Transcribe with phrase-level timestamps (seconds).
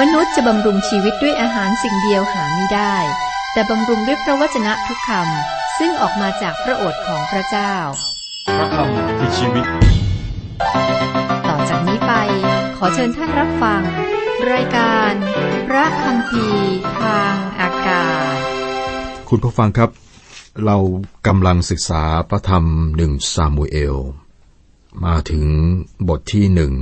[0.00, 2.96] มนุษย์จะบำรุงชีวิตด้วยอาหารสิ่งเดียวหาไม่ได้
[3.52, 7.74] แต่บำรุงด้วยพระวจนะทุกคำซึ่งออกมาจากพระโอษฐ์ของพระเจ้า
[8.56, 9.66] พระคำคือชีวิต
[11.48, 12.12] ต่อจากนี้ไป
[12.76, 13.82] ขอเชิญท่านรับฟัง
[14.52, 15.12] รายการ
[15.68, 18.38] พระคำพีร์ทางอากาศ
[19.28, 19.90] คุณผู้ฟังครับ
[20.64, 20.76] เรา
[21.26, 22.64] กำลังศึกษาพระธรรม
[22.96, 23.96] หนึ่งซามูเอล
[25.04, 25.46] มาถึง
[26.08, 26.74] บทที่หนึ่ง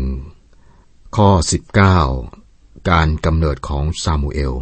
[1.17, 2.44] ข้อ 19
[2.91, 4.55] การกำเนิดของซามูเอล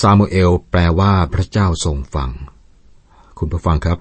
[0.00, 2.30] ซามูเอลแปลว่าพระเจ้าทรงฟัง
[3.38, 3.98] คุณผู้ฟังครับ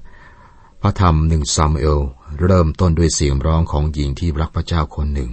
[0.82, 2.00] พระธรรมหนึ่งซามูเอล
[2.42, 5.32] เริ่มต้นด้วยเสียงร้องของหญิงที่รักพระเจ้าคนหนึ่ง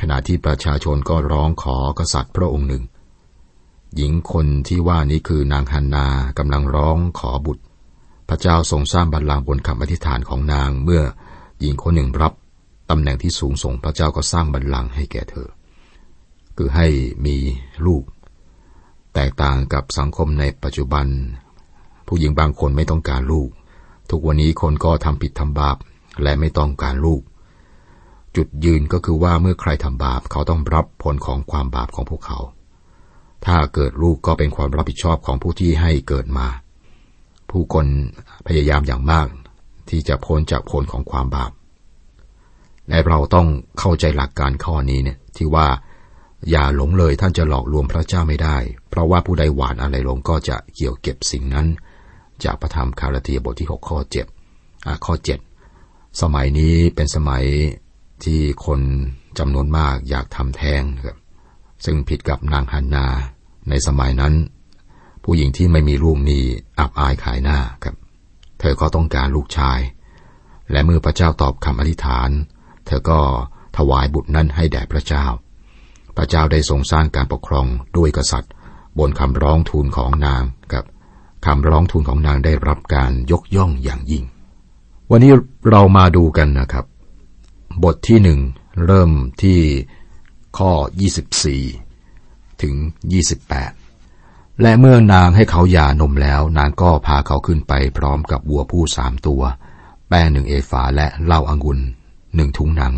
[0.00, 2.84] ขณะที่ประชาชนก็ร้องขอกษัตริย์พระองค์หนึ่ง
[3.96, 6.06] หญิงคนที่ว่านี้คือนางฮันนา
[6.38, 7.62] กำลังร้องขอบุตร
[8.28, 11.02] พระเจ้าทรงสร้างบัลลังก์บนคำอธิษฐานของนางเมื่อ
[11.60, 12.32] หญิงคนหนึ่งรับ
[12.90, 15.48] ตำแหน่งที่สูงส่งพระเจ้าก็สร้างบัลลังก์ให้แก่เธอ
[16.56, 16.86] คือให้
[17.26, 17.36] มี
[17.86, 18.02] ลูก
[19.14, 21.06] แตกต่างกับสังคมในปัจจุบัน
[22.06, 23.50] ผู้หญิงบางคนไม่ต้องการลูก
[24.10, 25.76] ทุกวันนี้คนก็ทำผิดทำบาป
[26.22, 27.22] และไม่ต้องการลูก
[28.36, 32.38] จุดยืนก็คือว่าเมื่อใครทำบาปเขาต้องรับผลของความบาปของพวกเขา
[33.46, 36.48] ถ้าเกิดลูกก็เป็นความรับผิดชอบของผู้ที่ให้เกิดมา
[37.50, 37.86] ผู้คน
[38.46, 39.26] พยายามอย่างมาก
[39.88, 41.52] ที่จะพ้นจากผลของความบาป
[42.88, 45.66] และเราต้องเข้าใจหลักการข้อนี้เนี่ยที่ว่า
[46.50, 48.56] อย่าหลงเลยท่านจะหลอกลวงพระเจ้าไม่ได้
[48.88, 51.66] เพราะว่าผู้ใดหวานอะไรลงก็จะเกี่ยวเก็บสิ่งนั้น
[52.44, 53.98] จากพระธรรมคาราเทียบทที่ 6 ข้อ
[54.48, 55.14] 7ข้อ
[55.66, 57.44] 7 สมัยนี้เป็นสมัย
[58.24, 58.80] ที่คน
[59.38, 61.18] จำนวนมากอยากทำแท้งครับ
[61.84, 63.06] ซึ่งผิดกับนางฮันนา
[63.68, 64.34] ในสมัยนั้น
[65.24, 66.44] ผู้หญิงที่ไม่มีลูกนี้
[66.78, 67.96] อับอายขายหน้าครับ
[68.60, 69.80] เธอก็ต้องการลูกชาย
[70.70, 72.30] และเมื่อพระเจ้าตอบคำอธิษฐาน
[72.86, 73.20] เธอก็
[73.76, 75.26] ถวายบุตรนั้นให้แด่พระเจ้า
[76.16, 78.52] พระเจ้าได้ทรงสร้างการปกครองด้วยกษัตริย์
[78.98, 80.42] บนคำร้องทูลของนาง
[80.72, 80.84] กับ
[81.46, 84.24] คำร้องทูลของนางได้รับการยกย่องอย่างยิ่ง
[85.10, 85.32] วันนี้
[85.70, 86.84] เรามาดูกันนะครับ
[87.84, 88.40] บทที่หนึ่ง
[88.86, 89.10] เริ่ม
[89.42, 89.58] ที่
[90.58, 90.72] ข้อ
[91.68, 92.74] 24 ถึง
[93.68, 99.42] 28 และเมื่อนางให้เขาหย่านมแล้ว นางก็พาเขาขึ้นไปพร้อมกับวัวผู้สามตัว
[100.08, 101.78] แป้งหนึ่งเอฟาและเหล้าอางุ่น
[102.34, 102.94] หนึ่งถุงหนัง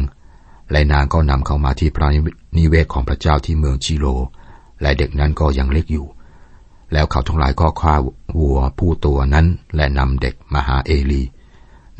[0.72, 2.08] และนางก็นำเขามาที่พระ
[2.56, 4.06] นิเวศของพระเจ้าที่เมืองชิโล
[4.82, 6.06] และเด็กนั้นก็ยังเล็กอยู่
[6.92, 7.94] แล้วเขาทั้งหลายก็ฆ่า
[8.38, 11.22] วัวผู้ตัวนั้น และนำเด็กมาหาเอลี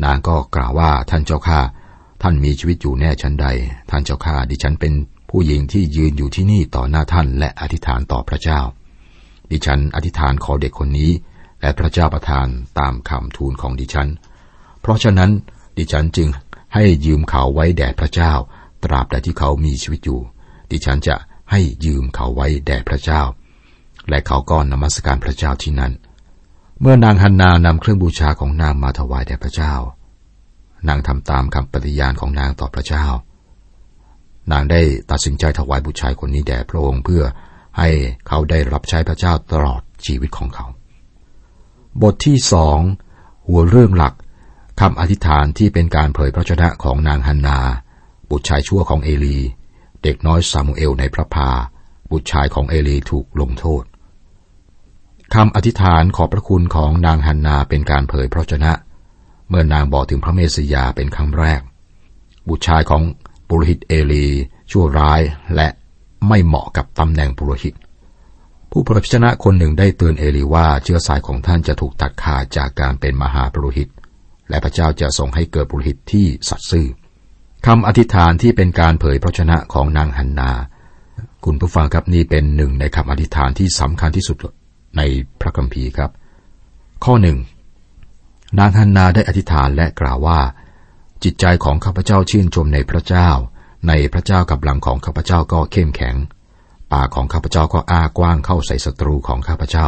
[0.05, 1.61] นางก็กล่าวว่าท่านเจ้าข้า
[2.23, 3.47] ท่านมีชีวิตอยู่แน่ชั้นใด
[3.91, 4.93] ท่านเจ้าข้าดิฉันเป็น
[5.31, 8.61] ผู้หญิงที่ยืนอยู่ที่นี่ต่อหน้าท่าน และอธิษฐานต่อพระเจ้า
[9.51, 11.11] ดิฉันอธิษฐานขอเด็กคนนี้
[11.61, 12.47] และพระเจ้าประทาน
[12.79, 14.09] ตามคำทูลของดิฉัน
[14.81, 15.31] เพราะฉะนั้น
[15.79, 16.29] ดิฉันจึง
[16.75, 18.33] ให้ยืมเขาไว้แด่พระเจ้า
[18.85, 20.21] ตราบใดที่เขามีชีวิตอยู่
[20.71, 21.17] ดิฉันจะ
[21.51, 23.23] ให้ยืมเขาไว้แด่พระเจ้า
[24.09, 25.93] และเขาก็นมัสการพระเจ้าที่นั่น
[26.81, 29.75] เมื่อนางฮันนานำเครื่องบูชาของนางมาถวายแด่พระเจ้า
[30.89, 33.07] นางทำตามคำปฏิญาณของนางต่อพระเจ้า
[34.53, 34.81] นางได้
[35.11, 37.23] ตัดสินใจถวายบุตรชายคนนี้แด่พระองค์เพื่อ
[37.79, 37.89] ให้
[38.29, 40.67] เขาได้รับใช้พระเจ้าตลอดชีวิตของเขา
[42.03, 42.79] บทที่สอง
[43.49, 44.15] หัวเรื่องหลัก
[44.81, 47.59] คำอธิษฐานที่เป็นการเผยพระชนะของนางฮันนา
[48.35, 49.39] บุตรชายชั่วของเอลี
[50.03, 51.51] เด็กน้อยซามูเอลในพระพา
[52.11, 53.85] บุตรชายของเอลีถูกลงโทษ
[55.35, 58.73] คำอธิษฐานขอบพระคุณของนางฮันนาเป็นการเผยพระชนะ
[59.49, 61.61] เมื่อนางบอกถึงพระเมสยาเป็นครั้งแรก
[62.49, 63.03] บุตรชายของ
[63.49, 64.27] ปุโรหิตเอลี
[64.71, 65.21] ชั่วร้าย
[65.57, 65.69] และ
[66.29, 67.75] ไม่เหมาะกับตำแหน่งปุโรหิต
[68.71, 73.89] ผู้เผยพระชนะคนหนึ่งได้เตือนเอลีว่าเชื้อสายของท่านจะถูกตัดขาดจากการเป็นมหาปุโรหิต
[74.49, 76.89] และพระเจ้าจะส่งให้เกิดปุโรหิตที่สัตย์ซื่อ
[77.67, 80.53] คำอธิษฐานที่เป็นการเผยพระชนะของนางฮันนา
[81.45, 84.37] คุณผู้ฟังครับนี่เป็นหนึ่งในคำอธิษฐานที่สำคัญที่สุด
[84.97, 85.03] ใน
[85.41, 86.11] พระคัมภีร์ครับ
[87.05, 87.39] ข้อหนึ่ง
[88.59, 90.41] นางฮันนาได้อธิษฐานและกล่าวว่า
[91.25, 93.29] จิตใจของข้าพเจ้าชื่นชมในพระเจ้า
[93.89, 96.17] ในพระเจ้ากับหลังของข้าพเจ้าก็เข้มแข็ง
[96.93, 99.87] ปากของข้าพเจ้าก็อ้ากว้างเข้าใส่ศัตรูของข้าพเจ้า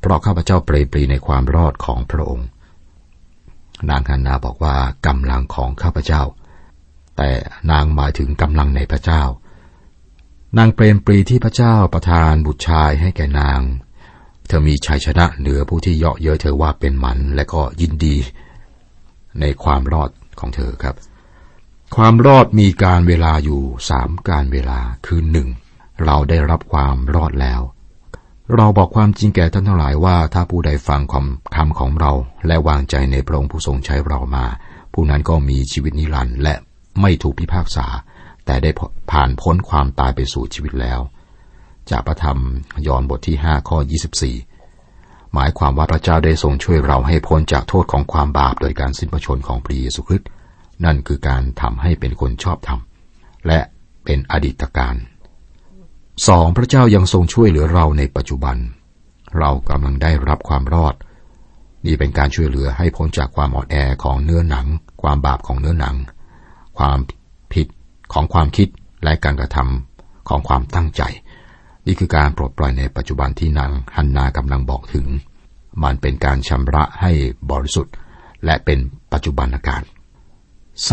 [0.00, 2.48] เพราะข้าพเจ้าเปรยปรีในความรอดของพระองค์
[3.90, 4.76] นางฮันนาบอกว่า
[5.06, 6.22] กำลังของข้าพเจ้า
[7.22, 7.34] แต่
[7.70, 9.22] นางหมายถึงกำลังในพระเจ้า
[10.58, 13.60] นางเปรมปรีที่พระเจ้าประทานบุตรชายให้แก่นาง
[14.46, 18.16] เธอมีชัยชนะเหนือผู้ที่เยาะเย้ยเธอว่าเป็นหมันและก็ยินดี
[19.40, 20.96] ในความรอดของเธอครับ
[21.96, 25.48] ความรอดมีการเวลาอยู่สามการเวลาคือหนึ่ง
[26.04, 27.60] เราได้รับความรอดแล้ว
[28.56, 32.12] เราบอกความจริงแก่ท่านทั้งหลายว่าถ้าผู้ใดฟังความคำของเรา
[32.46, 34.46] และวางใจในพระองค์ผู้ทรงใช้เรามา
[34.92, 36.54] ผู้นั้นก็มีชีวิตนิรันดร์และ
[37.00, 37.86] ไม่ถูกพิพากษา
[38.46, 38.70] แต่ได้
[39.10, 41.00] ผ่านพ้นความตายไปสู่ชีวิตแล้ว
[41.90, 42.38] จากพระธรรม
[42.86, 43.78] ยอห์นบทที่ 5 ข้อ
[44.56, 50.28] 24 หมายความว่าพระเจ้าได้ทรงช่วยเราให้พ้นจากโทษของความบาปโดยการสิ้นพระชนของพระเยซูคริสต์
[50.84, 52.80] นั่นคือการทำให้เป็นคนชอบธรรม
[53.46, 53.60] และ
[54.04, 54.94] เป็นอดีตการ
[56.28, 58.56] สองพระเจ้ายังทรงช่วยเหลือเราในปัจจุบัน
[59.38, 60.94] เรากำลังได้รับความรอด
[61.86, 64.66] นี่เป็นการช่วยเหลือให้พ้นจากความอ่อนแอของเนื้อหนัง
[65.02, 65.96] ความบาปของเนื้อหนัง
[66.80, 66.98] ความ
[67.54, 67.66] ผิด
[68.12, 68.68] ของความคิด
[69.04, 71.02] และการกระทำของความตั้งใจ
[71.86, 75.06] นี่คือการปลดปล่อยในปัจจุบันที่นางฮันนากำลังบอกถึง
[75.84, 77.12] มันเป็นการชำระให้
[77.50, 77.94] บริสุทธิ์
[78.44, 78.78] และเป็น
[79.12, 79.82] ปัจจุบันอาการ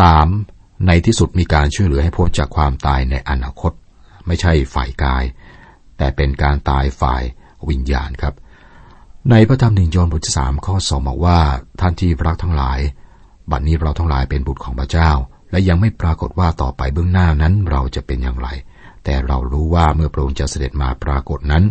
[0.08, 0.86] 3.
[0.86, 3.72] ในที่สุดมีการช่วยเหลือให้พ้นจากความตายในอนาคต
[4.26, 5.24] ไม่ใช่ฝ่ายกาย
[5.98, 7.22] แต่เป็นการตายฝ่าย
[7.68, 8.34] วิญญาณครับ
[9.30, 11.38] ในพระธรรมหนึ่งยอห์นบทที่สามข้อสองบอกว่า
[11.80, 12.78] ท่านที่รักทั้งหลาย
[13.50, 15.10] บัดนี้เราทั้งหลายเป็นบุตรของพระเจ้า
[15.50, 18.48] และยังไม่ปรากฏว่าต่อไปเบื้องหน้านั้นเราจะเป็นอย่างไร
[19.04, 21.64] แต่เรารู้ว่าเมื่อพระองค์จะเสด็จมาปรากฏนั้น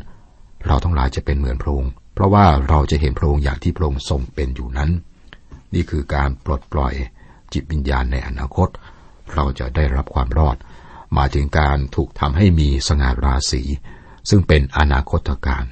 [0.65, 4.89] เราทั้งหลายจะเป็นเหมือนพระองค์ เพราะว่าเราจะเห็นพระองค์อย่างที่พระองค์ทรงเป็นอยู่นั้น
[5.74, 6.94] นี่คือการปลดปล่อย
[7.53, 8.69] จิตวิญญาณในอนาคต
[9.33, 10.57] เราจะได้รับความรอด
[11.18, 13.62] มาถึงการถูกทำให้มีสง่าราศี
[14.29, 15.63] ซึ่งเป็นอนาคตการ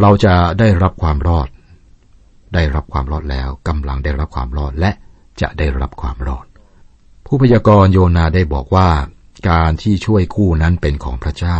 [0.00, 1.48] เราจะได้รับความรอด
[2.54, 4.90] ได้รับความรอดแล้วกำลังได้รับความรอดและ
[5.40, 6.46] จะได้รับความรอด
[7.36, 8.90] ผู้พยากรณ์โยนาได้บอกว่า
[9.50, 11.58] การที่ช่วยกู้นั้นเป็นของพระเจ้า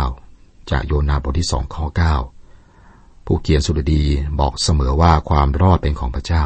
[0.71, 2.15] จากโยนาบทที่สองข้อเก้า
[3.25, 4.03] ผู้เขียนสุรดี
[4.39, 6.43] บอกเสมอว่าความรอดเป็นของพระเจ้า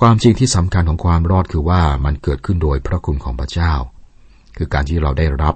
[0.00, 3.72] ความจริงที่สำคัญของความรอดคือว่ามันเกิดขึ้นโดยพระคุณของพระเจ้า
[4.56, 5.54] คือการที่เราได้รับ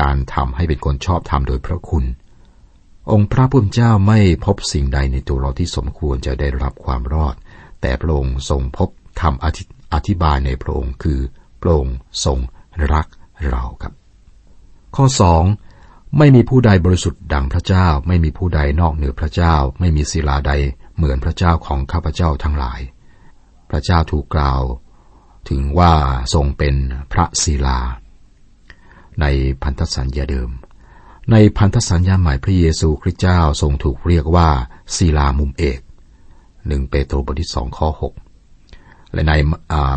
[0.00, 2.04] การทำให้เป็นคนชอบธรรมโดยพระคุณ
[3.10, 7.34] องค์พระผู้เป็นเจ้าไม่พบสิ่งใดในตัวเราที่สมควรจะได้รับความรอด
[7.80, 8.88] แต่พระองค์ทรงพบ
[9.20, 9.44] คำ
[9.94, 11.20] อธิบายในพระองค์คือ
[11.64, 12.38] พระองค์ทรง
[12.92, 13.06] รัก
[13.50, 13.92] เราครับ
[14.96, 15.44] ข้อสอง
[16.18, 20.52] ไม่มีผู้ใดบริสุทธิ์ดังพระเจ้า ไม่มีผู้ใดนอกเหนือพระเจ้า ไม่มีศิลาใด
[20.96, 22.80] เหมือนพระเจ้าของข้าพเจ้าทั้งหลาย
[23.70, 24.62] พระเจ้าถูกกล่าว
[25.48, 25.92] ถึงว่า
[26.34, 26.74] ทรงเป็น
[27.12, 27.80] พระศิลา
[29.20, 29.26] ใน
[29.62, 30.50] พันธสัญญาเดิม
[31.30, 34.48] ในพันธสัญญาใหม่พระเยซูคริสต์เจ้าทรงถูกเรียกว่า
[34.96, 35.80] ศิลามุมเอก
[36.66, 38.14] หนึ่งเปโตรบทที่สองข้อหก
[39.14, 39.34] และใน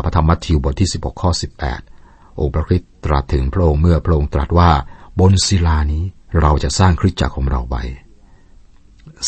[0.04, 1.80] พระธรรมมัทธิวบทที่สิบหกข้อสิบแปด
[2.40, 4.70] องค์พระคริสต์ตรัสถึงพระองค์เมื่อพระองค์ตรัสว่า
[5.20, 6.04] บนศิลานี้
[6.40, 7.82] เราจะสร้างคริสตจักรของเราไว้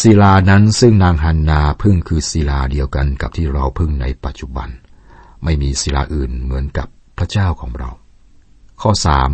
[0.00, 4.68] ศิลานั้นซึ่งนางฮันนาพึ่งคือศิลาเดียวกันกับที่เราพึ่งในปัจจุบัน
[5.44, 6.88] ไม่มีศิลาอื่นเหมือนกับ
[7.18, 7.90] พระเจ้าของเรา
[8.82, 9.30] ข้อสาม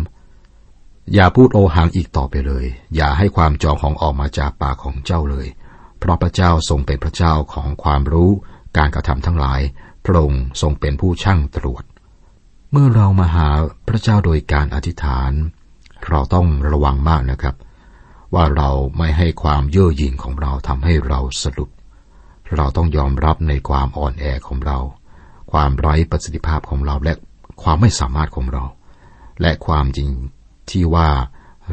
[1.13, 2.65] อย่าพูดโอหังอีกต่อไปเลย
[2.95, 5.47] อย่าให้ความจองของออกมาจากปากของเจ้าเลย
[5.99, 8.31] เพราะพระเจ้าทรงเป็นพระเจ้าของความรู้
[8.77, 9.61] การกระทำทั้งหลาย
[10.07, 11.83] พระองค์ทรงเป็นผู้ช่างตรวจ
[12.71, 13.49] เมื่อเรามาหา
[13.87, 15.31] พระเจ้าโดยการอธิษฐาน
[16.07, 17.55] เราต้องระวังมากนะครับ
[18.33, 21.69] ว่าเราไม่ให้ความเย่อหยิ่งของเราทำให้เราสะดุด
[22.55, 24.79] เราต้องยอมรับในความอ่อนแอของเรา
[25.51, 27.13] ความไร้ประสิทธิภาพของเราและ
[27.63, 28.63] ความไม่สามารถของเรา
[29.41, 30.09] และความจริง
[30.69, 31.09] ที่ว่า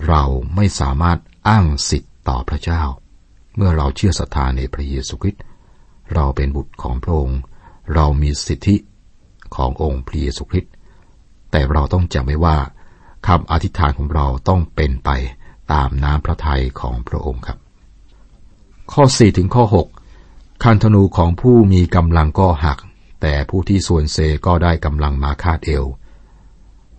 [0.09, 0.23] เรา
[0.57, 2.83] ไม่สามารถอ้างสิทธิ์ต่อพระเจ้า
[3.57, 5.43] เมื่อเราเชื่อศรัทธาในพระเยซูคริสต์
[6.15, 7.41] เราเป็นบุตรของพระองค์
[7.95, 8.77] เรามีสิทธิ
[9.57, 10.73] ขององค์พระเยซูคริสต์
[11.51, 12.59] แต่เราต้องจำไว้ว่า
[13.27, 15.11] คำอธิษฐานของเราต้องเป็นไป
[15.73, 17.59] ตามน้ำพระทัยของพระองค์ครับ
[18.93, 19.65] ข้อ 4 ถึงข้อ
[20.15, 22.79] 6 คันธนูของผู้มีกำลังก็หัก
[23.23, 25.85] แต่ผู้ที่ส่วนเซก็ได้กำลังมาคาดเอว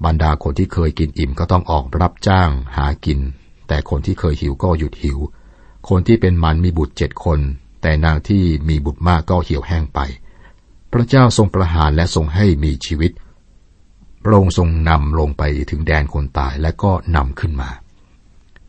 [0.05, 3.19] บรรดาคนที่เคยกินอิ่มก็ต้องออกรับจ้างหากิน
[3.67, 5.17] แต่คนที่เคยหิวก็หยุดหิว
[5.89, 7.39] คนที่เป็นมันมีบุตรเจ็ดคน
[7.81, 9.99] แต่นางที่มีบุตรมากก็เหี่ยวแห้งไป
[10.97, 13.11] พระเจ้าทรงประหารและทรงให้มีชีวิต
[14.23, 17.69] พระองค์ทรงนำลงไปถึงแดนคนตายและก็นำขึ้นมา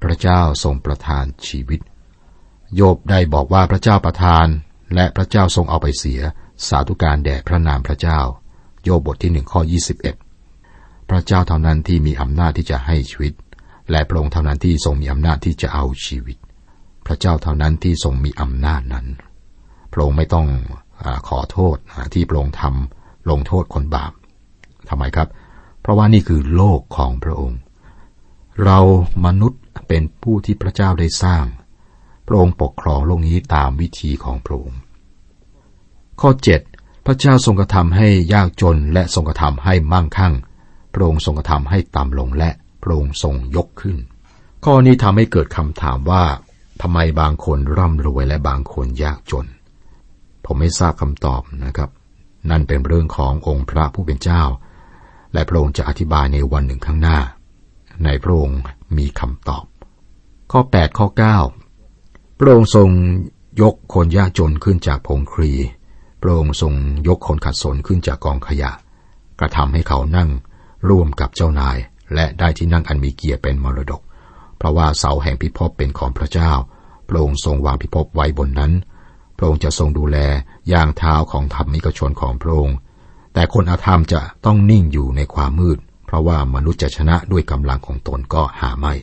[0.03, 1.81] พระเจ้าทรงประทานชีวิต
[2.75, 4.47] โยบได้บอกว่าพระเจ้าประทาน
[4.95, 6.21] และพระเจ้าทรงเอาไปเสีย
[6.69, 8.19] สาธุการแด่พระนามพระเจ้า
[8.85, 10.17] โยบบทที่หนึ่งข้อยี่สิบเอ็ด
[11.11, 13.33] พระเจ้าเท่านั้นที่มีอำนาจที่จะให้ชีวิต
[13.91, 16.37] และพระองค์เท่านั้นที่ทรงมีอำนาจที่จะเอาชีวิต
[17.07, 19.07] พระเจ้าเท่านั้นที่ทรงมีอำนาจนั้น
[19.93, 20.49] พระองค์ไม่ต้อง
[21.29, 21.77] ขอโทษ
[22.15, 24.13] ที่พระองค์ทำลงโทษคนบาป
[24.89, 25.29] ทำไมครับ
[25.81, 27.59] เพราะว่านี่คือโลกของพระองค์
[28.65, 28.79] เรา
[29.27, 31.45] มนุษย์เป็นผู้ที่พระเจ้าได้สร้าง
[32.27, 34.81] พระองค์ปกครองโลกนี้ตามวิธีของพระองค์
[36.21, 36.31] ข้อ
[36.69, 40.35] 7 พระเจ้าทรงกระทำให้ยากจนและทรงกระทำให้มั่งคั่ง
[40.95, 42.51] พระองค์ทรงกระทำให้ต่ำลงและ
[42.83, 43.97] พระองค์ทรงยกขึ้น
[44.65, 46.25] ข้อนี้ทำให้เกิดคำถามว่า
[46.83, 49.47] ทำไมบางคนร่ำรวยและบางคนยากจน
[50.47, 51.91] ผมไม่ทราบคำตอบนะครับ
[52.51, 54.43] นั่นเป็นเรื่องขององค์พระผู้เป็นเจ้า
[55.33, 57.19] และพระองค์จะอธิบายในวันหนึ่งข้างหน้า
[58.05, 58.61] ในพระองค์
[58.97, 59.65] มีคำตอบ
[60.53, 61.07] ข้อ 8 ข้อ
[61.73, 62.89] 9 พระองค์ทรง
[63.63, 65.53] ยกคนยากจนขึ้นจากพงครี
[66.21, 66.75] พระองค์ทรง
[67.09, 68.71] ยกคนขัดสนขึ้นจากกองขยะ
[69.41, 70.29] กระทำให้เขานั่ง
[70.89, 71.77] ร่วมกับเจ้านาย
[72.15, 74.01] และได้ที่นั่งอันมีเกียรติเป็นมรดก
[74.57, 76.53] เพราะว่าเสาแห่งพิภพเป็นของพระเจ้า
[77.09, 78.73] พระองค์ทรงวางพิภพไว้บนนั้น
[79.37, 80.19] พระองค์จะทรงดูแล
[80.73, 82.77] ย่างเท้าของธรรมิกชนของพระองค์
[83.35, 88.95] แต่คนอาธรรมจะต้องนิ่งอยู่ในความมืด เพราะว่ามนุษย์จะชนะด้วยกำลังของตนก็หาไม่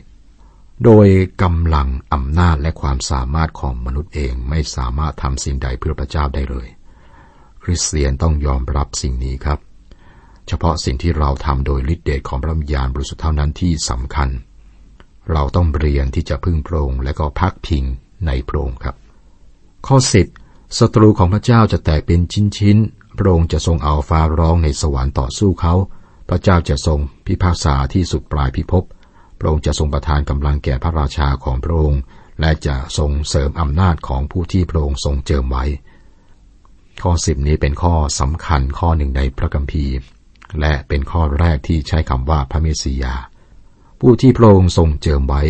[0.84, 1.06] โดย
[1.42, 6.68] กำลังอำนาจและความสามารถของมนุษย์เองไม่สามารถทำสิ่งใดเพื่อพระเจ้าได้เลย
[7.62, 9.58] คริสเตียนต้องยอมรับสิ่งนี้ครับ
[10.48, 14.28] เฉพาะสิ่งที่เราทำโดยฤทธิเดชของพระวิญญาณบริสุทธิ์เท่านั้นที่สำคัญ
[15.32, 17.84] เราต้องเรียนที่จะพึ่งพระองค์และก็พักพิง
[18.26, 18.96] ในพระองค์ครับ
[19.86, 20.26] ข้อสิบ
[20.78, 22.20] ศัตรูของพระเจ้าจะแตกเป็น
[22.56, 25.74] ชิ้นๆพระองค์จะทรงเอาฟ้าร้องในสวรรค์ต่อสู้เขา
[26.28, 28.84] พระเจ้าจะทรงพิพากษาที่สุดปลายพิภพ
[29.38, 32.00] พระองค์จะทรงประทานกำลังแก่พระราชาของพระองค์
[32.40, 35.64] และจะทรงเสริมอำนาจของผู้ที่พระองค์ทรงเจิมไว้
[37.02, 39.96] ข้อสิบนี้เป็นข้อสำคัญข้อหนึ่งในพระคัมภีร์
[40.60, 43.14] และเป็นข้อแรกที่ใช้คำว่าพระเมสสิยา
[44.00, 45.42] ผู้ที่พระองค์ทรงเจิมไว้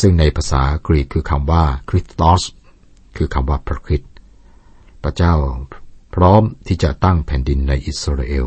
[0.00, 2.42] ซึ่งในภาษากรีกคือคำว่าคริสตอส
[3.16, 4.10] คือคำว่าพระคริสต์
[5.02, 5.34] พระเจ้า
[6.14, 8.46] พร้อมที่จะตั้งแผ่นดินในอิสราเอล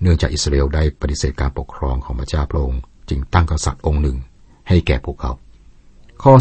[0.00, 4.16] เนื่องจากอิสราเอลได้ปฏิเสธการปกครองของพระเจ้าพระองค์จึงตั้งกษัตริย์องค์หนึ่ง
[4.68, 5.32] ให้แก่พวกเขา
[6.22, 6.32] ข้อ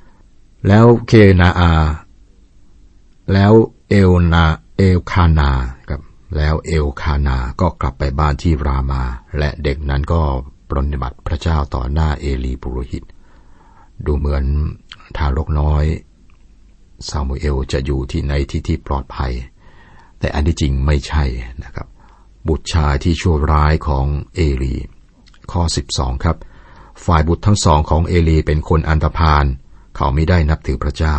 [0.00, 1.70] 11 แล้วเคนาอา
[3.32, 3.52] แล้ว
[3.88, 4.44] เอลนา
[4.76, 5.50] เอลคานา
[5.88, 6.02] ครับ
[6.36, 9.02] แล้วเอลคานาก็กลับไปบ้านที่รามา
[9.38, 10.20] และเด็กนั้นก็
[10.68, 13.04] ปรนนิบัติพระเจ้าต่อหน้าเอลีบุโรหิต
[14.06, 14.44] ดูเหมือน
[15.16, 15.84] ทารกน้อย
[17.08, 19.32] ซามูเอลจะอยู่ที่ในที่ที่ปลอดภัย
[20.18, 21.24] แต่อันที่จริงไม่ใช่
[21.64, 21.86] นะครับ
[22.48, 24.74] บุตรชายที่ชั่วร้ายของเอลี
[25.52, 26.36] ข้อ 12 ครับ
[27.04, 29.44] ฝ่ายบุตรทั้งสองของเอลีเป็นคนอันธพาล
[29.96, 31.16] เขาไม่ได้นับถือพระเจ้า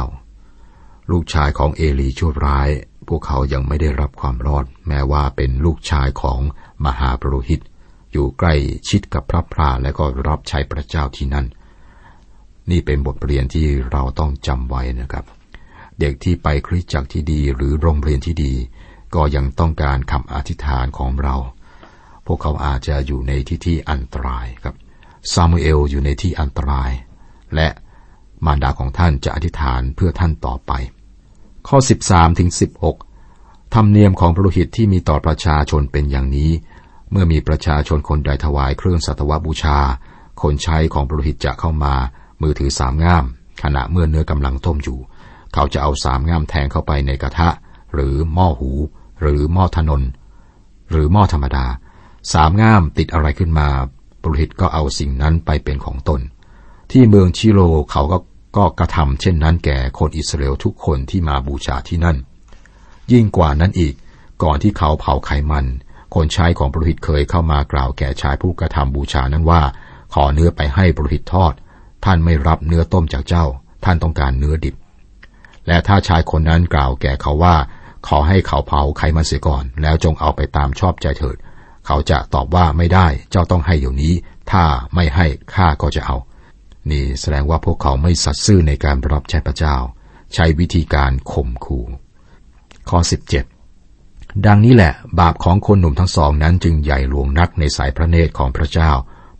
[1.11, 2.69] ลูกชายของเอลีชั่วร้าย
[3.07, 6.39] พวกเขายังไม่ได้รับความรอด แม้ว่าเป็นลูกชายของ
[6.85, 7.61] มหาปรุหิต
[8.11, 8.55] อยู่ใกล้
[8.89, 11.45] ชิดกับพระพราและก็รับใช้พระเจ้าที่นั่น
[12.71, 15.25] นี่เป็นบทเรียนที่เราต้องจำไว้นะครับ
[15.99, 18.53] เด็กที่ไปคริสตจักรที่ดีหรือโรงเรียนที่ดี
[19.15, 21.35] ก็ยังต้องการคำอธิษฐานของเรา
[22.25, 24.75] พวกเขาอาจจะอยู่ในที่ที่อันตรายครับ
[25.33, 26.91] ซามูเอลอยู่ในที่อันตราย
[27.55, 27.67] และ
[28.45, 30.71] มารดาของท่านจะอธิษฐานเพื่อท่านต่อไป
[31.67, 32.49] ข้อ 13ถึง
[33.11, 36.51] 16 ธรรมเนียมของพระโลหิตที่มีต่อประชาชนเป็นอย่างนี้
[37.11, 39.79] เมื่อมีประชาชนคนใดถวายเครื่องสัตวบูชา
[40.41, 41.93] คนใช้ของพระโลหิตจะเข้ามา
[42.41, 43.25] มือถือสามง่าม
[43.63, 44.99] ขณะเมื่อเนื้อกำลังต้มอยู่
[45.55, 47.49] เขาจะเอาสามง่ามแทงเข้าไปในกระทะ
[47.93, 48.71] หรือหม้อหู
[49.21, 50.01] หรือหม้อถนน
[50.91, 51.65] หรือหม้อธรรมดา
[52.33, 53.67] สามง่ามติดอะไรขึ้นมา
[54.21, 56.21] ปุโรหิตก็เอาสิ่งนั้นไปเป็นของตน
[56.91, 57.59] ที่เมืองชิโร
[57.91, 58.17] เขาก็
[58.57, 62.17] ก็กระทำเช่นนั้นแก่คนอิสราเอลทุกคนที่มาบูชาที่นั่น
[63.11, 63.93] ยิ่งกว่านั้นอีก
[64.43, 65.65] ก่อนที่เขาเผาไขมัน
[66.15, 69.61] คนใช้ของปุโรหิตเคยเข้ามากล่าวแก่ชายผู้กระทำบูชานั้นว่า
[70.13, 71.53] ขอเนื้อไปให้ปุโรหิตทอด
[72.05, 73.45] ท่านไม่รับเนื้อต้มจากเจ้า
[73.85, 74.75] ท่านต้องการเนื้อดิบ
[75.67, 77.55] และถ้าชายคนนั้นกล่าวแก่เขาว่า
[78.07, 81.37] ขอให้เขาเผาไขมันเสียก่อน แล้วจงเอาไปตามชอบใจเถิด
[81.85, 84.13] เขาจะตอบว่าไม่ได้ เจ้าต้องให้เดี๋ยวนี้
[84.51, 84.63] ถ้า
[84.95, 86.17] ไม่ให้ข้าก็จะเอา
[86.91, 89.75] นี่แสดงว่าพวกเขาไม่สัตย์ซื่อในการรับใช้พระเจ้า
[90.33, 91.85] ใช้วิธีการข่มขู่
[92.89, 92.99] ข้อ
[93.71, 98.91] 17 ดังนี้แหละ บาปของคนหนุ่มทั้งสองนั้นจึงใหญ่หลวงนักในสายพระเนตรของพระเจ้า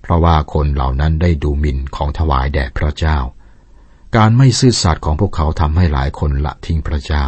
[0.02, 3.18] เพราะว่าคนเหล่านั้นได้ดูหมิ่นของถวายแด่พระเจ้า
[4.18, 7.26] การไม่ซื่อสัตย์ของพวกเขาทำให้หลายคนละทิ้งพระเจ้า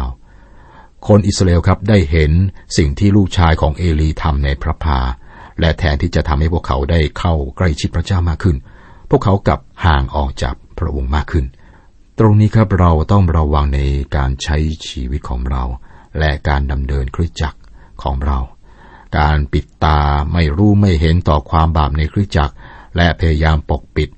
[1.06, 2.32] คนอิสราเอลครับได้เห็น
[2.76, 4.98] สิ่งที่ลูกชายของเอลีทำในพระพา
[5.60, 8.56] และแทนที่จะทำให้พวกเขาได้เข้าใกล้ชิดพระเจ้ามากขึ้น
[9.10, 11.46] พวกเขากลับห่างออกจากพระองค์มากขึ้น
[12.18, 13.80] ตรงนี้ครับเราต้องระวังใน
[14.16, 14.56] การใช้
[14.88, 15.62] ชีวิตของเรา
[16.18, 17.58] และการดำเนินคริสตจักร
[18.02, 18.38] ของเรา
[19.18, 20.00] การปิดตา
[20.32, 22.54] ไม่รู้ไม่เห็นต่อความบาปในคริสตจักร
[22.96, 24.10] และพยายามปกปิด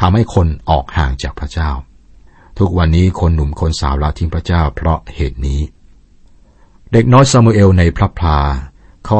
[0.00, 1.70] ทำให้คนออกห่างจากพระเจ้า
[2.58, 5.60] ทุกวันนี้คนหนุ่มคนสาวละทิ้งพระเจ้าเพราะเหตุนี้
[6.92, 8.38] เด็กน้อยซามูเอลในพระพลา
[9.08, 9.18] ข้อ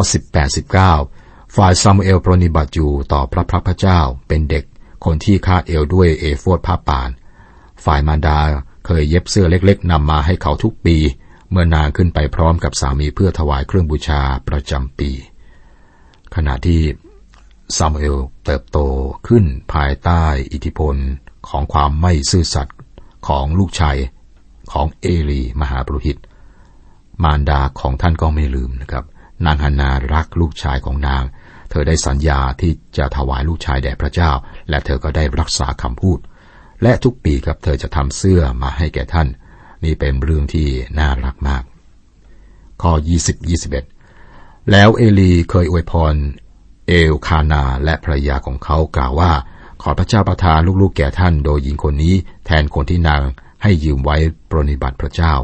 [0.76, 4.64] 18-19 ฝ่ายซามูเอลปรนิบัติอยู่ต่อพระพระพระเจ้าเป็นเด็ก
[5.04, 7.10] คนที่คาดเอวด้วยเอโฟดผ้าป่าน
[7.84, 8.38] ฝ่ายมารดา
[8.86, 10.96] เคยเย็บเสื้อเล็กๆนำมาให้เขาทุกปี
[11.50, 15.10] เมื่อนางขึ้นไปพร้อมกับสามีเพื่อถวายเครื่องบูชาประจำปี
[16.34, 16.82] ขณะที่
[17.76, 18.78] ซามูเอลเติบโต
[19.28, 20.22] ขึ้นภายใต้
[20.52, 20.96] อิทธิพล
[21.48, 22.76] ของความไม่ซื่อสัตย์
[23.28, 23.96] ของลูกชาย
[24.72, 26.18] ของเอลีมหาปรุหิต
[27.22, 29.04] มารดาของท่านก็ไม่ลืมนะครับ
[29.46, 31.22] นางฮานารักลูกชายของนาง
[31.70, 34.30] เธอได้สัญญาที่จะถวายลูกชายแด่พระเจ้า
[34.68, 36.18] และเธอก็ได้รักษาคำพูด
[36.82, 39.28] และทุกปีครับเธอจะทำเสื้อมาให้แก่ท่าน
[39.84, 41.62] นี่เป็นเรื่องที่น่ารักมาก
[42.82, 42.92] ข้อ
[43.24, 43.48] 20
[44.04, 46.14] 21 แล้วเอลีเคยอวยพร
[46.88, 49.32] เอลคานาและภรรยาของเขากล่าวว่า
[49.86, 52.14] ขอพระเจ้าประทานลูกๆแก่ท่านโดยหญิงคนนี้
[52.46, 53.22] แทนคนที่นาง
[53.62, 54.16] ให้ยืมไว้
[54.50, 55.34] ปรนิบัติพระเจ้า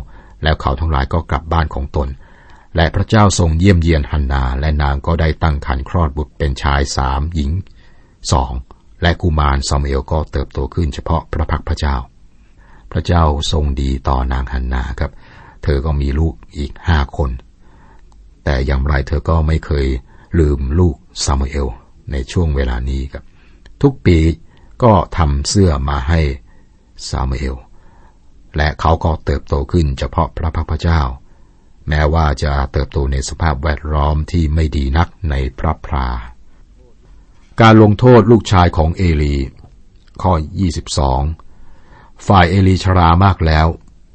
[0.43, 2.09] แล้วเขาทั้งหลายก็กลับบ้านของตน
[2.77, 7.51] และพระเจ้าทรงเยี่ยมเยียนฮันนา และนางก็ได้ตั้งครรภ์คลอดบุตรเป็นชายสามหญิง
[8.33, 8.53] สอง
[9.03, 11.97] และกุมารซามูเอลก็เติบโตขึ้นเฉพาะพระพักพระเจ้า
[12.93, 15.13] พระเจ้าทรงดีต่อนางฮันนาครับ
[15.63, 17.31] เธอก็มีลูกอีกห้าคน
[18.45, 19.87] แต่อย่างไรเธอก็ไม่เคย
[20.39, 21.67] ลืมลูกซามูเอล
[22.13, 23.25] ในช่วงเวลานี้ครับ
[23.83, 24.19] ทุกปี
[24.83, 26.21] ก็ทำเสื้อมาให้
[27.09, 27.57] ซามูเอล
[28.57, 31.01] และเขาก็เติบโตขึ้นเฉพาะพระพักพระเจ้า
[31.89, 36.09] แม้ว่าจะเติบโตในสภาพแวดล้อมที่ไม่ดีนักในพระพรา
[37.61, 39.37] การลงโทษลูกชายของเอลี
[40.23, 40.33] ข้อ
[41.51, 43.67] 22 ฝ่ายเอลีชรามากแล้ว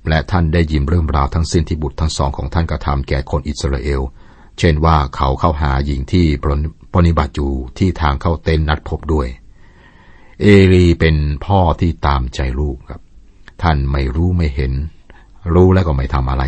[0.10, 4.02] และท่านได้ยินเรื่องราวทั้งสิ้นที่บุตรทั้งสองของท่านกระทำแก่คนอิสราเอล
[4.60, 6.26] เช่นว่าเขาเข้าหาหญิงที่
[6.94, 9.28] ปฏิบัติอยู่ที่ทางเข้าเต็นนัดพบด้วย
[10.42, 11.15] เอลีเป็น
[11.46, 13.01] พ่อที่ตามใจลูกครับ
[13.62, 14.74] ท่านไม่รู้ไม่เห็น
[15.54, 16.44] รู้แล้วก็ไม่ทำอะไร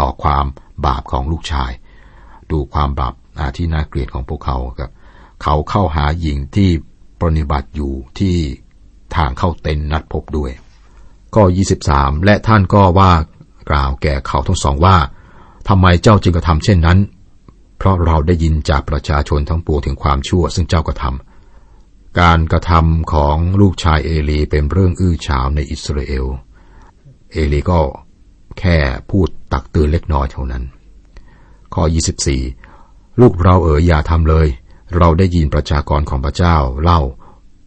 [0.00, 0.44] ต่อความ
[0.86, 1.70] บาปของลูกชาย
[2.50, 3.14] ดูความบาป
[3.56, 4.92] ที่น่าเกลียดของพวกเขาครับ
[5.42, 6.70] เขาเข้าหาหญิงที่
[7.20, 8.36] ปฏิบัติอยู่ที่
[9.16, 10.50] ทางเข้าเต็นนัดพบด้วย
[11.34, 11.42] ก็
[11.84, 13.12] 23 และท่านก็ว่า
[13.70, 14.96] กล่าวแก่เขาทั้งสองว่า
[15.68, 16.98] ทำไมเจ้าจึงกระทำเช่นนั้น
[17.78, 21.31] เพราะเราได้ยินจากประชาชนทั้งปวงถึงความชั่ว ซึ่งเจ้ากระทำ
[22.20, 26.26] การกระทำของลูกชายเอลีเป็นเรื่องอื้อฉาวในอิสราเอล
[27.32, 27.80] เอลีก็
[28.58, 28.76] แค่
[29.10, 30.64] พูดตักเตือนเล็กน้อยเท่านั้น
[31.74, 31.82] ข้อ
[32.52, 34.48] 24 ลูกเราเอ๋ยอย่าทำเลย
[34.96, 37.00] เราได้ยินประชากรของพระเจ้าเล่า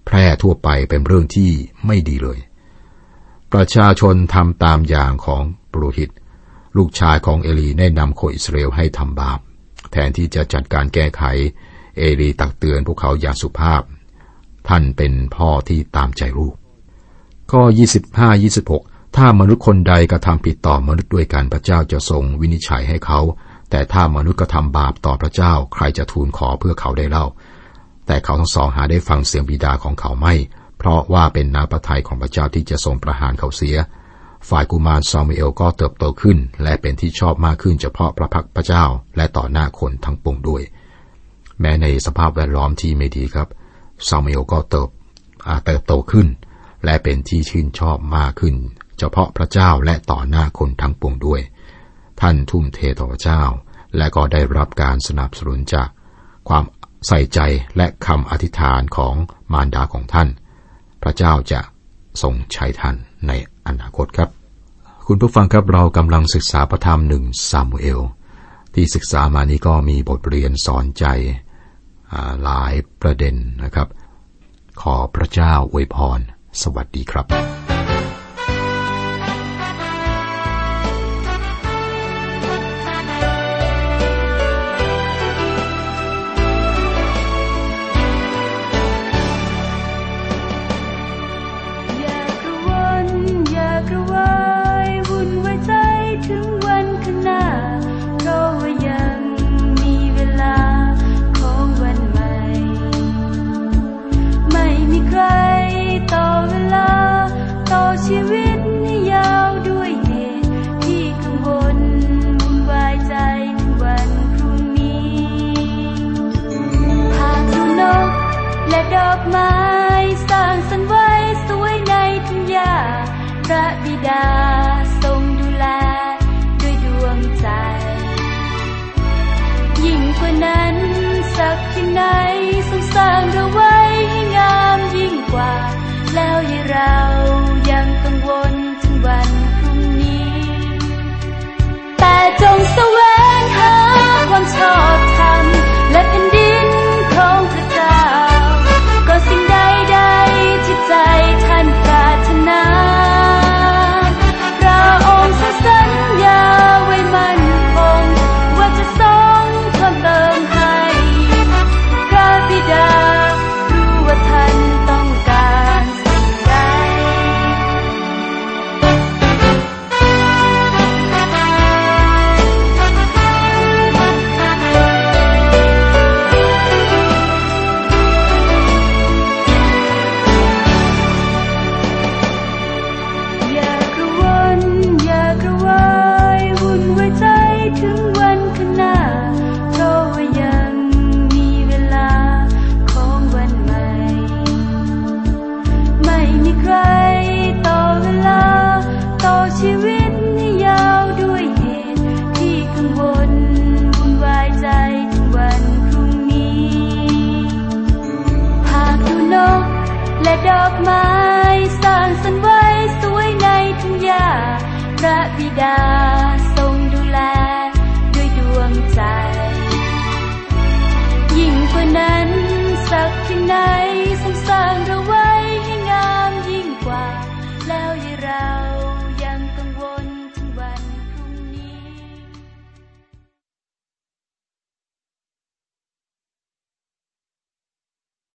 [0.05, 1.51] แพร่ทั่วไปเป็นเรื่องที่
[1.85, 2.39] ไม่ดีเลย
[3.53, 6.09] ประชาชนทำตามอย่างของปรุหิต
[6.77, 9.39] ลูกชายของเอลีแนะนำคนอิสราเอลให้ทำบาป
[9.91, 11.23] แทนที่จะจัดการแก้ไข
[11.97, 13.81] เอลีตักเตือนพวกเขาอย่างสุภาพ
[14.69, 16.53] ท่านเป็นพ่อที่ตามใจลูก
[17.51, 17.61] ข้อ
[18.39, 23.19] 25-26 ถ้ามนุษย์คนใดกระทำผิดต่อมนุษย์ด้วยกันพระเจ้าจะทรงวินิจฉัยให้เขา
[23.69, 27.25] แต่ถ้ามนุษย์กระทำบาปต่อพระเจ้าใครจะทูลขอเพื่อเขาได้เล่า
[28.07, 30.33] แต่เขาทั้งสองหาได้ฟังเสียงบิดาของเขาไม่
[30.77, 33.75] เพราะว่าเป็นนาประทัยของพระเจ้าที่จะทรงประหารเขาเสีย
[34.49, 38.83] ฝ่ายกุมารซามูเอลก็เติบโตขึ้น และเป็นที่ชอบมากขึ้นเฉพาะพระพักพระเจ้า
[39.17, 40.63] และต่อหน้าคนทั้งปวงด้วย
[41.59, 43.47] แม้ในสภาพแวดล้อมที่ไม่ดีครับ
[44.07, 44.89] ซามูเอลก็เติบ
[45.65, 46.27] เติบโตขึ้น
[46.85, 48.55] และเป็นที่ชื่นชอบมากขึ้น
[48.97, 51.41] เฉพาะพระเจ้าและต่อหน้าคนทั้งปวงด้วย
[52.21, 53.41] ท่านทุ่มเทต่อพระเจ้า
[53.97, 55.87] และก็ได้รับการสนับสนุนจาก
[56.49, 56.63] ความ
[57.07, 57.39] ใส่ใจ
[57.77, 59.15] และคำอธิษฐานของ
[59.51, 60.29] มารดาของท่าน
[61.01, 61.59] พระเจ้าจะ
[62.21, 62.95] ทรงใช้ท่าน
[63.27, 63.31] ใน
[63.67, 64.29] อนาคตครับ
[65.07, 68.01] คุณผู้ฟังครับเรากำลังศึกษาพระธรรมหนึ่งซามูเอล
[68.73, 71.05] ที่ศึกษามานี้ก็มีบทเรียนสอนใจ
[72.43, 73.87] หลายประเด็นนะครับ
[74.81, 76.19] ขอพระเจ้าอวยพร
[76.61, 77.25] สวัสดีครับ